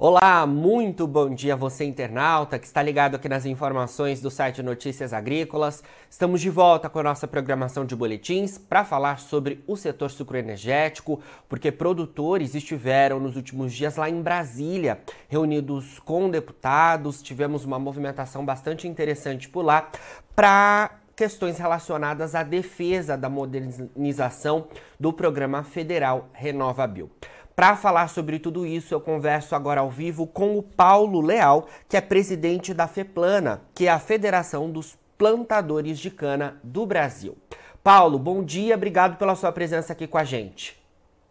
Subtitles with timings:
[0.00, 5.12] Olá, muito bom dia você internauta que está ligado aqui nas informações do site Notícias
[5.12, 5.82] Agrícolas.
[6.08, 11.20] Estamos de volta com a nossa programação de boletins para falar sobre o setor sucroenergético,
[11.48, 18.44] porque produtores estiveram nos últimos dias lá em Brasília, reunidos com deputados, tivemos uma movimentação
[18.44, 19.90] bastante interessante por lá
[20.36, 24.68] para questões relacionadas à defesa da modernização
[25.00, 27.10] do programa federal Renova Bio.
[27.58, 31.96] Para falar sobre tudo isso, eu converso agora ao vivo com o Paulo Leal, que
[31.96, 37.36] é presidente da FEPLANA, que é a Federação dos Plantadores de Cana do Brasil.
[37.82, 40.76] Paulo, bom dia, obrigado pela sua presença aqui com a gente.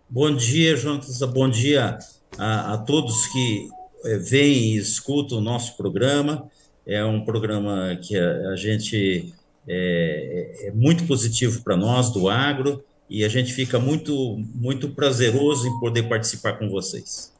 [0.09, 1.97] Bom dia, Jonas, bom dia
[2.37, 3.69] a, a todos que
[4.03, 6.51] é, veem e escutam o nosso programa.
[6.85, 9.33] É um programa que a, a gente
[9.65, 14.89] é, é, é muito positivo para nós do agro e a gente fica muito, muito
[14.89, 17.31] prazeroso em poder participar com vocês.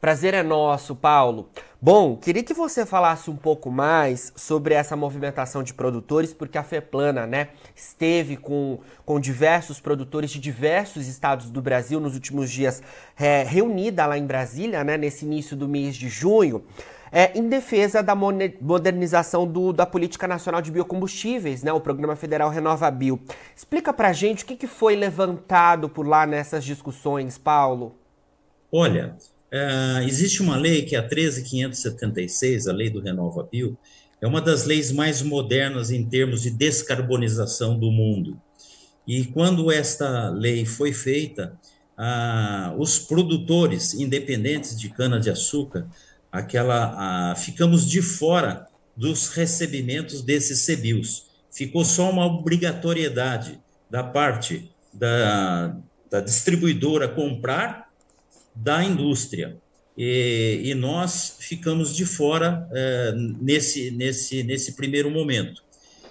[0.00, 1.48] Prazer é nosso, Paulo.
[1.82, 6.62] Bom, queria que você falasse um pouco mais sobre essa movimentação de produtores, porque a
[6.62, 12.80] FEPLANA, né, esteve com, com diversos produtores de diversos estados do Brasil nos últimos dias,
[13.18, 16.64] é, reunida lá em Brasília, né, nesse início do mês de junho
[17.12, 22.50] é, em defesa da modernização do, da Política Nacional de Biocombustíveis, né, o Programa Federal
[22.50, 23.20] Renova Bio.
[23.56, 27.94] Explica pra gente o que, que foi levantado por lá nessas discussões, Paulo.
[28.70, 29.16] Olha,
[29.50, 33.76] é, existe uma lei que é a 13576, a lei do Renova Bio,
[34.20, 38.40] é uma das leis mais modernas em termos de descarbonização do mundo.
[39.06, 41.58] E quando esta lei foi feita,
[41.96, 45.88] ah, os produtores independentes de cana-de-açúcar
[46.30, 51.26] aquela, a, ficamos de fora dos recebimentos desses CBIOS.
[51.50, 55.76] Ficou só uma obrigatoriedade da parte da,
[56.10, 57.88] da distribuidora comprar
[58.54, 59.56] da indústria.
[59.96, 65.62] E, e nós ficamos de fora é, nesse, nesse, nesse primeiro momento.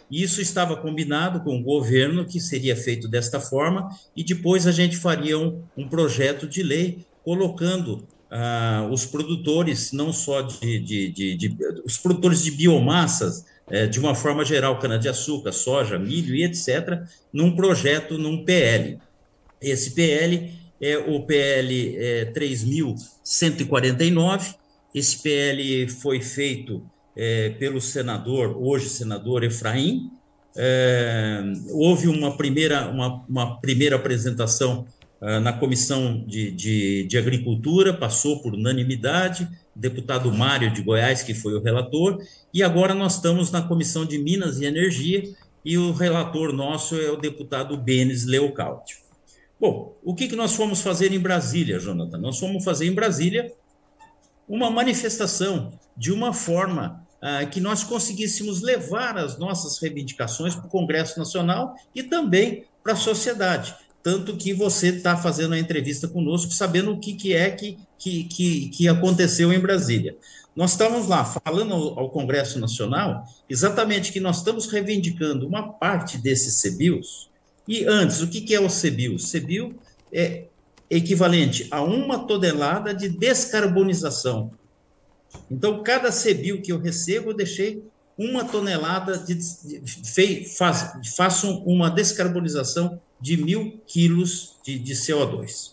[0.09, 4.95] Isso estava combinado com o governo que seria feito desta forma, e depois a gente
[4.95, 11.35] faria um, um projeto de lei colocando ah, os produtores, não só de, de, de,
[11.35, 17.01] de os produtores de biomassas, é, de uma forma geral, cana-de-açúcar, soja, milho e etc.,
[17.31, 18.97] num projeto, num PL.
[19.61, 24.55] Esse PL é o PL é, 3149.
[24.93, 26.83] Esse PL foi feito
[27.15, 30.11] é, pelo senador, hoje senador Efraim.
[30.55, 34.85] É, houve uma primeira, uma, uma primeira apresentação
[35.19, 41.55] na Comissão de, de, de, Agricultura, passou por unanimidade, deputado Mário de Goiás, que foi
[41.55, 42.21] o relator,
[42.53, 45.23] e agora nós estamos na Comissão de Minas e Energia,
[45.65, 48.97] e o relator nosso é o deputado Benes Leocáudio.
[49.59, 52.19] Bom, o que, que nós fomos fazer em Brasília, Jonathan?
[52.19, 53.51] Nós fomos fazer em Brasília
[54.47, 60.69] uma manifestação de uma forma ah, que nós conseguíssemos levar as nossas reivindicações para o
[60.69, 63.75] Congresso Nacional e também para a sociedade
[64.07, 68.69] tanto que você está fazendo a entrevista conosco, sabendo o que, que é que, que,
[68.69, 70.15] que, aconteceu em Brasília.
[70.55, 76.61] Nós estamos lá falando ao, Congresso Nacional exatamente que nós estamos reivindicando uma parte desses
[76.61, 77.29] CBIOS.
[77.67, 79.15] E antes, o que, que é o CBIO?
[79.15, 79.75] O CBIO
[80.13, 80.45] é
[80.89, 84.51] equivalente a uma tonelada de descarbonização.
[85.51, 87.83] Então, cada CBIO que eu recebo, eu deixei
[88.17, 95.71] uma tonelada de, de, de faz, faço uma descarbonização de mil quilos de, de CO2.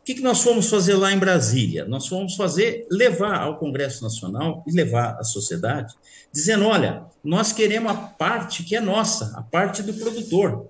[0.00, 1.84] O que, que nós fomos fazer lá em Brasília?
[1.84, 5.94] Nós fomos fazer, levar ao Congresso Nacional e levar à sociedade,
[6.32, 10.68] dizendo: olha, nós queremos a parte que é nossa, a parte do produtor.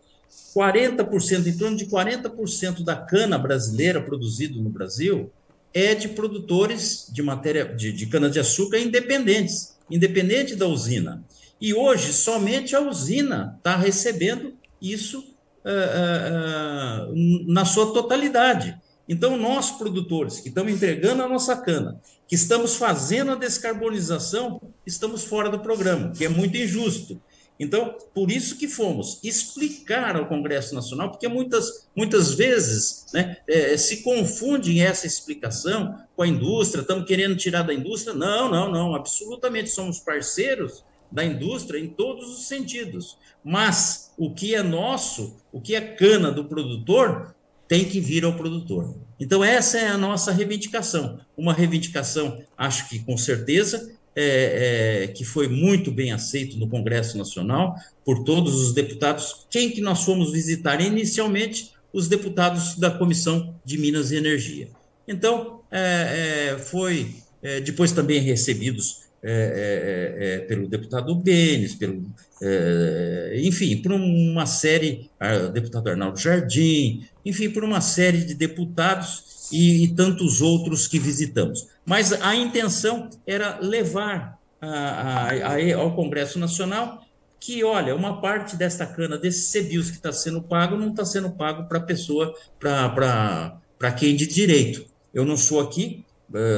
[0.54, 5.30] 40%, em torno de 40% da cana brasileira produzido no Brasil
[5.72, 11.24] é de produtores de matéria de, de cana-de-açúcar independentes, independente da usina.
[11.60, 15.24] E hoje somente a usina está recebendo isso
[15.64, 18.78] uh, uh, na sua totalidade.
[19.08, 25.24] Então, nós, produtores, que estamos entregando a nossa cana, que estamos fazendo a descarbonização, estamos
[25.24, 27.20] fora do programa, que é muito injusto.
[27.58, 33.76] Então, por isso que fomos explicar ao Congresso Nacional, porque muitas, muitas vezes né, é,
[33.76, 38.14] se confunde essa explicação com a indústria, estamos querendo tirar da indústria.
[38.14, 43.16] Não, não, não, absolutamente somos parceiros da indústria em todos os sentidos.
[43.44, 47.34] Mas o que é nosso, o que é cana do produtor,
[47.66, 48.96] tem que vir ao produtor.
[49.18, 51.20] Então, essa é a nossa reivindicação.
[51.36, 57.16] Uma reivindicação, acho que com certeza, é, é, que foi muito bem aceito no Congresso
[57.16, 59.46] Nacional por todos os deputados.
[59.48, 60.80] Quem que nós fomos visitar?
[60.80, 64.68] Inicialmente, os deputados da Comissão de Minas e Energia.
[65.06, 72.02] Então, é, é foi é, depois também recebidos é, é, é, pelo deputado Benes, pelo,
[72.42, 75.10] é, enfim, por uma série,
[75.52, 81.68] deputado Arnaldo Jardim, enfim, por uma série de deputados e, e, tantos outros que visitamos.
[81.84, 87.04] Mas a intenção era levar a, a, a, ao Congresso Nacional
[87.38, 91.30] que, olha, uma parte desta cana, desses CBIOS que está sendo pago, não está sendo
[91.30, 94.86] pago para pessoa, para quem de direito.
[95.12, 96.04] Eu não sou aqui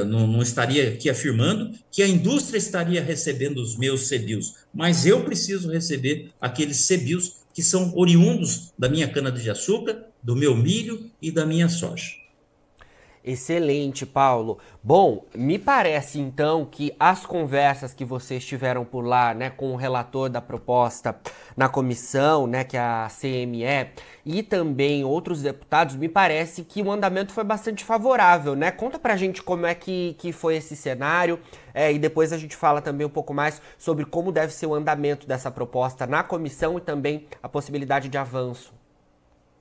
[0.05, 5.23] não, não, estaria aqui afirmando que a indústria estaria recebendo os meus CBIOS, mas eu
[5.23, 11.45] preciso receber aqueles CBIOS que são oriundos da minha cana-de-açúcar, do meu milho e da
[11.45, 12.22] minha soja.
[13.23, 14.57] Excelente, Paulo.
[14.83, 19.77] Bom, me parece então que as conversas que vocês tiveram por lá, né, com o
[19.77, 21.17] relator da proposta
[21.55, 23.91] na comissão, né, que é a CME,
[24.25, 28.71] e também outros deputados, me parece que o andamento foi bastante favorável, né?
[28.71, 31.39] Conta pra gente como é que, que foi esse cenário
[31.73, 34.73] é, e depois a gente fala também um pouco mais sobre como deve ser o
[34.73, 38.82] andamento dessa proposta na comissão e também a possibilidade de avanço.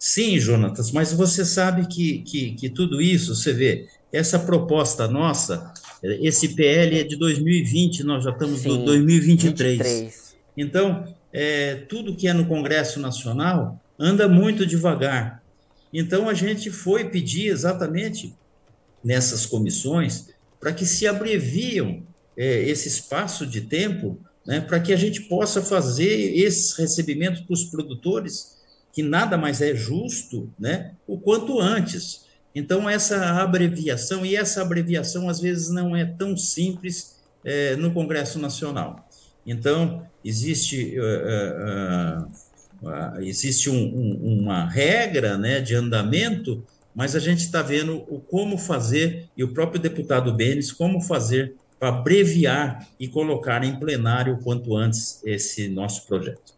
[0.05, 5.73] Sim, Jonatas, mas você sabe que, que, que tudo isso, você vê, essa proposta nossa,
[6.03, 9.79] esse PL é de 2020, nós já estamos em 2023.
[9.79, 10.37] 23.
[10.57, 15.41] Então, é, tudo que é no Congresso Nacional anda muito devagar.
[15.93, 18.35] Então, a gente foi pedir exatamente
[19.05, 22.03] nessas comissões para que se abreviam
[22.37, 27.55] é, esse espaço de tempo, né, para que a gente possa fazer esses recebimentos para
[27.55, 28.61] os produtores
[28.93, 32.27] que nada mais é justo, né, o quanto antes.
[32.55, 38.39] Então, essa abreviação, e essa abreviação às vezes não é tão simples é, no Congresso
[38.39, 39.09] Nacional.
[39.47, 42.23] Então, existe, uh,
[42.85, 46.63] uh, uh, existe um, um, uma regra né, de andamento,
[46.95, 51.55] mas a gente está vendo o como fazer, e o próprio deputado Benes, como fazer
[51.79, 56.55] para abreviar e colocar em plenário o quanto antes esse nosso projeto.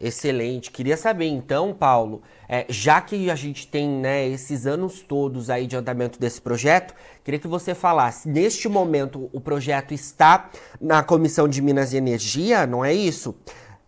[0.00, 0.70] Excelente.
[0.70, 5.66] Queria saber então, Paulo, é, já que a gente tem né, esses anos todos aí
[5.66, 8.28] de andamento desse projeto, queria que você falasse.
[8.28, 10.50] Neste momento, o projeto está
[10.80, 13.34] na Comissão de Minas e Energia, não é isso?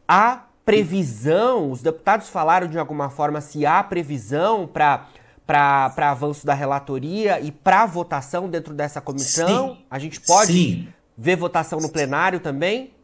[0.07, 5.07] Há previsão, os deputados falaram de alguma forma se há previsão para
[5.47, 9.77] para avanço da relatoria e para votação dentro dessa comissão?
[9.77, 9.85] Sim.
[9.89, 10.89] A gente pode Sim.
[11.17, 12.96] ver votação no plenário também?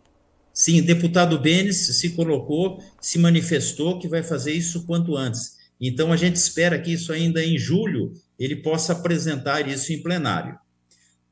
[0.53, 5.57] Sim, deputado Benes se colocou, se manifestou que vai fazer isso quanto antes.
[5.81, 10.57] Então, a gente espera que isso ainda em julho ele possa apresentar isso em plenário.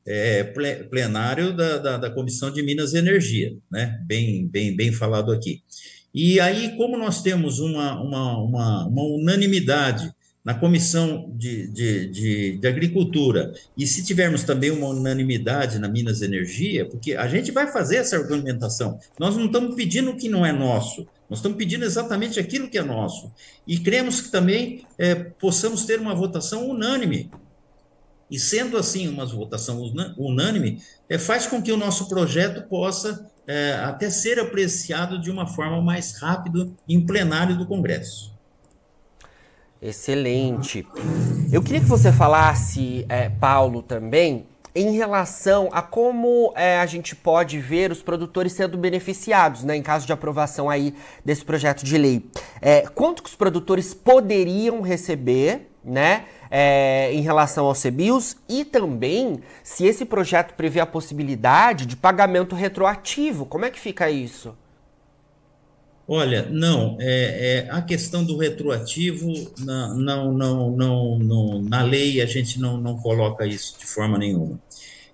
[0.05, 0.43] É,
[0.89, 4.01] plenário da, da, da, Comissão de Minas e Energia, né?
[4.05, 5.61] Bem, bem, bem falado aqui.
[6.13, 10.11] E aí, como nós temos uma, uma, uma, uma unanimidade
[10.43, 16.21] na Comissão de, de, de, de, Agricultura, e se tivermos também uma unanimidade na Minas
[16.21, 20.45] Energia, porque a gente vai fazer essa argumentação, nós não estamos pedindo o que não
[20.45, 23.31] é nosso, nós estamos pedindo exatamente aquilo que é nosso.
[23.65, 27.31] E cremos que também é, possamos ter uma votação unânime.
[28.29, 29.81] E sendo assim uma votação
[30.17, 35.47] unânime, é, faz com que o nosso projeto possa é, até ser apreciado de uma
[35.47, 38.33] forma mais rápida em plenário do Congresso.
[39.81, 40.87] Excelente.
[41.51, 44.45] Eu queria que você falasse, é, Paulo, também,
[44.75, 49.81] em relação a como é, a gente pode ver os produtores sendo beneficiados, né, em
[49.81, 50.93] caso de aprovação aí
[51.25, 52.29] desse projeto de lei.
[52.61, 59.41] É, quanto que os produtores poderiam receber, né, é, em relação aos CBIOS e também
[59.63, 63.45] se esse projeto prevê a possibilidade de pagamento retroativo.
[63.45, 64.55] Como é que fica isso?
[66.13, 72.19] Olha, não, é, é, a questão do retroativo, não, não, não, não, não, na lei
[72.19, 74.59] a gente não, não coloca isso de forma nenhuma.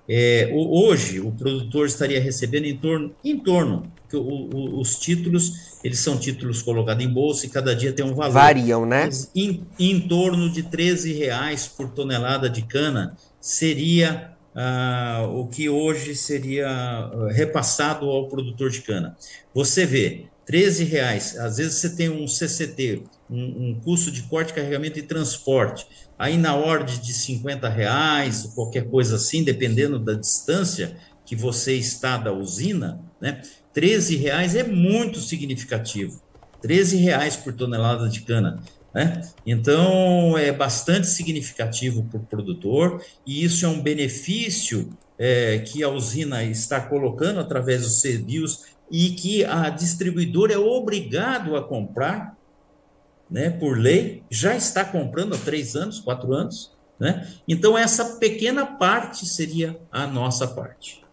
[0.10, 5.78] É, hoje, o produtor estaria recebendo em torno, em torno que o, o, os títulos,
[5.84, 8.34] eles são títulos colocados em bolsa e cada dia tem um valor.
[8.34, 9.08] Variam, né?
[9.36, 16.16] Em, em torno de 13 reais por tonelada de cana seria ah, o que hoje
[16.16, 19.16] seria ah, repassado ao produtor de cana.
[19.54, 21.38] Você vê, 13 reais.
[21.38, 25.86] Às vezes você tem um CCT, um, um, custo de corte, carregamento e transporte,
[26.18, 32.18] aí na ordem de 50 reais, qualquer coisa assim, dependendo da distância que você está
[32.18, 33.42] da usina, né?
[33.74, 36.20] 13 reais é muito significativo.
[36.62, 38.64] 13 reais por tonelada de cana.
[38.94, 39.22] Né?
[39.46, 44.90] Então, é bastante significativo para o produtor, e isso é um benefício
[45.20, 51.56] é, que a usina está colocando através dos serviços e que a distribuidora é obrigado
[51.56, 52.38] a comprar,
[53.30, 57.28] né, por lei, já está comprando há três anos, quatro anos, Né?
[57.48, 61.04] Então, essa pequena parte seria a nossa parte.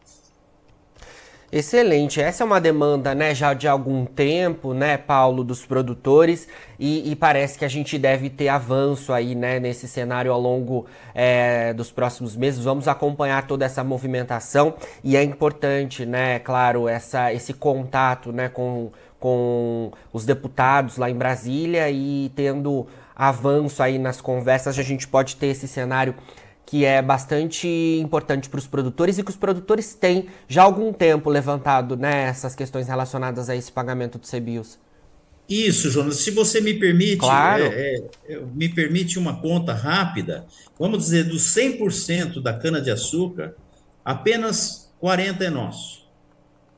[1.57, 2.21] Excelente.
[2.21, 6.49] Essa é uma demanda, né, já de algum tempo, né, Paulo, dos produtores,
[6.81, 10.85] e, e parece que a gente deve ter avanço aí, né, nesse cenário ao longo
[11.15, 12.65] é, dos próximos meses.
[12.65, 18.91] Vamos acompanhar toda essa movimentação e é importante, né, claro, essa, esse contato, né, com,
[19.21, 22.85] com os deputados lá em Brasília e tendo
[23.15, 26.17] avanço aí nas conversas, a gente pode ter esse cenário
[26.66, 27.68] que é bastante
[28.00, 32.25] importante para os produtores e que os produtores têm já há algum tempo levantado né,
[32.25, 34.78] essas questões relacionadas a esse pagamento do CBIOS.
[35.49, 36.16] Isso, Jonas.
[36.16, 37.64] Se você me permite, claro.
[37.64, 40.47] é, é, me permite uma conta rápida,
[40.78, 43.54] vamos dizer, dos 100% da cana-de-açúcar,
[44.02, 46.04] apenas 40% é nosso.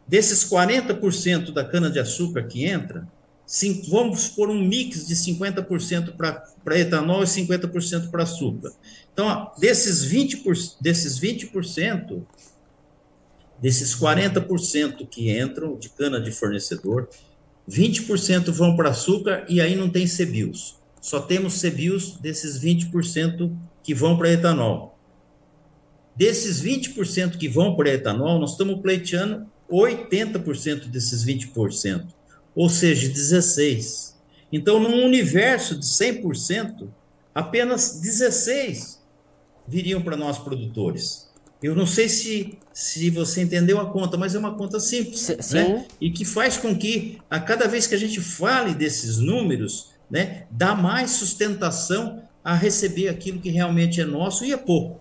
[0.07, 3.07] Desses 40% da cana-de-açúcar que entra,
[3.89, 8.73] vamos pôr um mix de 50% para etanol e 50% para açúcar.
[9.13, 12.23] Então, ó, desses 20%, desses 20%,
[13.61, 17.09] desses 40% que entram de cana de fornecedor,
[17.69, 20.77] 20% vão para açúcar e aí não tem CBIOS.
[21.01, 24.99] Só temos CBIOS desses 20% que vão para etanol.
[26.17, 32.16] Desses 20% que vão para etanol, nós estamos pleiteando 80% desses 20%
[32.57, 34.17] ou seja, 16.
[34.51, 36.89] Então, num universo de 100%,
[37.35, 38.99] apenas 16
[39.69, 41.27] viriam para nós produtores.
[41.63, 45.85] Eu não sei se, se você entendeu a conta, mas é uma conta simples, né?
[46.01, 50.47] E que faz com que, a cada vez que a gente fale desses números, né,
[50.51, 55.01] dá mais sustentação a receber aquilo que realmente é nosso e é pouco.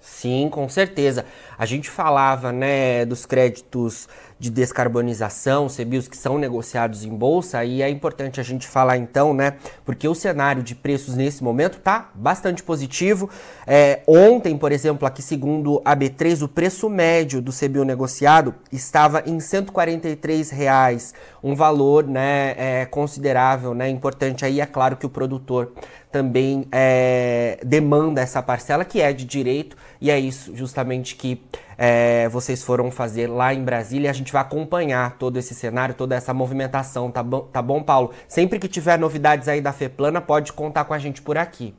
[0.00, 1.24] Sim, com certeza.
[1.56, 4.08] A gente falava, né, dos créditos
[4.38, 9.34] de descarbonização, CBIOS que são negociados em bolsa, e é importante a gente falar então,
[9.34, 9.54] né,
[9.84, 13.28] porque o cenário de preços nesse momento está bastante positivo.
[13.66, 19.22] É, ontem, por exemplo, aqui segundo a B3, o preço médio do CBIO negociado estava
[19.26, 25.10] em 143 reais, um valor, né, é, considerável, né, importante aí, é claro que o
[25.10, 25.72] produtor
[26.10, 31.42] também é, demanda essa parcela que é de direito e é isso justamente que
[31.80, 34.10] é, vocês foram fazer lá em Brasília.
[34.10, 38.12] A gente vai acompanhar todo esse cenário, toda essa movimentação, tá bom, tá bom, Paulo?
[38.26, 41.72] Sempre que tiver novidades aí da FEPLANA, pode contar com a gente por aqui.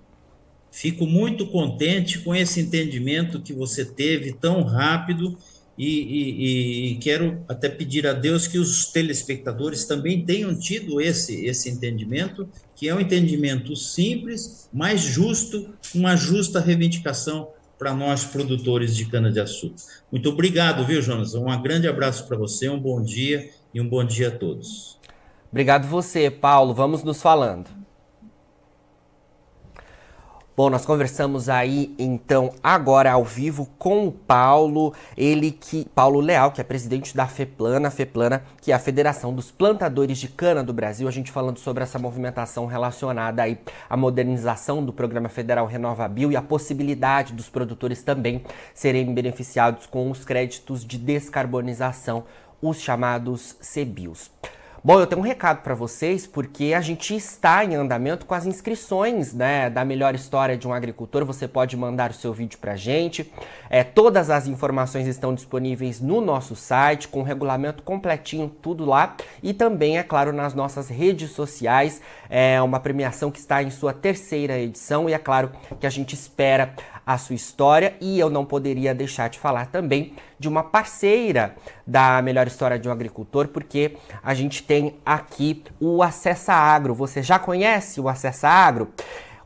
[0.72, 5.38] Fico muito contente com esse entendimento que você teve tão rápido
[5.78, 11.46] e, e, e, quero até pedir a Deus que os telespectadores também tenham tido esse,
[11.46, 18.96] esse entendimento, que é um entendimento simples, mais justo, uma justa reivindicação para nós produtores
[18.96, 19.82] de cana-de-açúcar.
[20.12, 21.34] Muito obrigado, viu, Jonas?
[21.34, 25.00] Um grande abraço para você, um bom dia e um bom dia a todos.
[25.50, 26.74] Obrigado você, Paulo.
[26.74, 27.70] Vamos nos falando.
[30.60, 36.52] Bom, nós conversamos aí então agora ao vivo com o Paulo, ele que Paulo Leal,
[36.52, 40.74] que é presidente da FEPLANA, FEPLANA, que é a Federação dos Plantadores de Cana do
[40.74, 41.08] Brasil.
[41.08, 43.58] A gente falando sobre essa movimentação relacionada aí
[43.90, 50.12] à modernização do Programa Federal RenovaBio e a possibilidade dos produtores também serem beneficiados com
[50.12, 52.26] os créditos de descarbonização,
[52.62, 54.30] os chamados CBIOS.
[54.82, 58.46] Bom, eu tenho um recado para vocês porque a gente está em andamento com as
[58.46, 61.26] inscrições, né, da melhor história de um agricultor.
[61.26, 63.30] Você pode mandar o seu vídeo para gente.
[63.70, 69.18] É, todas as informações estão disponíveis no nosso site com o regulamento completinho, tudo lá
[69.44, 72.02] e também, é claro, nas nossas redes sociais.
[72.30, 76.16] É uma premiação que está em sua terceira edição e é claro que a gente
[76.16, 76.74] espera
[77.10, 82.22] a sua história e eu não poderia deixar de falar também de uma parceira da
[82.22, 86.94] Melhor História de um Agricultor, porque a gente tem aqui o Acessa Agro.
[86.94, 88.90] Você já conhece o Acessa Agro?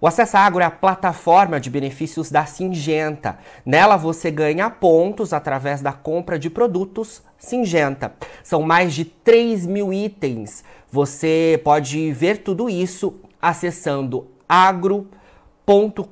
[0.01, 3.39] O Acessa Agro é a plataforma de benefícios da Singenta.
[3.65, 8.13] Nela você ganha pontos através da compra de produtos Singenta.
[8.43, 10.65] São mais de 3 mil itens.
[10.91, 15.22] Você pode ver tudo isso acessando agro.com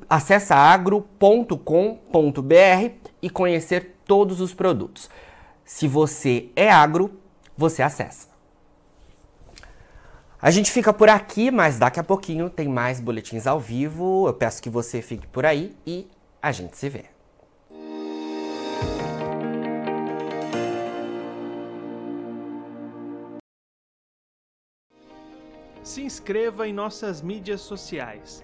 [0.10, 1.60] acessa agro.com.br
[3.22, 5.10] e conhecer todos os produtos.
[5.65, 7.20] Se você é agro,
[7.58, 8.29] você acessa.
[10.41, 14.27] A gente fica por aqui, mas daqui a pouquinho tem mais boletins ao vivo.
[14.27, 16.08] Eu peço que você fique por aí e
[16.41, 17.05] a gente se vê.
[25.84, 28.43] Se inscreva em nossas mídias sociais